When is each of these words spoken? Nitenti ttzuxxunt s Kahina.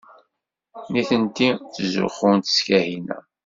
Nitenti 0.91 1.47
ttzuxxunt 1.57 2.51
s 2.55 2.57
Kahina. 2.67 3.17